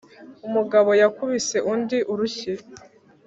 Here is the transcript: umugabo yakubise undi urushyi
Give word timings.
umugabo 0.47 0.89
yakubise 1.01 1.57
undi 1.73 1.97
urushyi 2.11 2.53